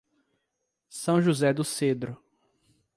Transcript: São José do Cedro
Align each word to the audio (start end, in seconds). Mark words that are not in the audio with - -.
São 0.89 1.21
José 1.21 1.53
do 1.53 1.63
Cedro 1.63 2.17